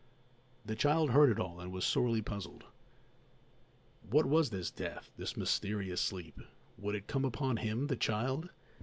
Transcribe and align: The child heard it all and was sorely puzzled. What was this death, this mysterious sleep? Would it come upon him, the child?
The 0.65 0.75
child 0.75 1.11
heard 1.11 1.29
it 1.29 1.39
all 1.39 1.59
and 1.59 1.71
was 1.71 1.85
sorely 1.85 2.23
puzzled. 2.23 2.63
What 4.09 4.25
was 4.25 4.49
this 4.49 4.71
death, 4.71 5.11
this 5.15 5.37
mysterious 5.37 6.01
sleep? 6.01 6.39
Would 6.79 6.95
it 6.95 7.05
come 7.05 7.23
upon 7.23 7.57
him, 7.57 7.85
the 7.85 7.95
child? 7.97 8.49